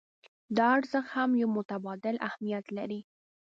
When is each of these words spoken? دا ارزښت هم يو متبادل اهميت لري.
دا 0.57 0.65
ارزښت 0.77 1.09
هم 1.15 1.29
يو 1.41 1.49
متبادل 1.57 2.15
اهميت 2.27 2.65
لري. 2.77 2.99